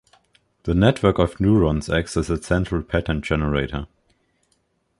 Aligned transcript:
The 0.63 0.73
network 0.73 1.19
of 1.19 1.39
neurons 1.39 1.87
acts 1.87 2.17
as 2.17 2.31
a 2.31 2.41
central 2.41 2.81
pattern 2.81 3.21
generator. 3.21 3.85